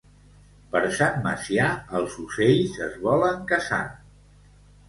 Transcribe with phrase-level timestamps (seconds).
[0.75, 1.67] Per Sant Macià
[2.01, 3.83] els ocells es volen casar.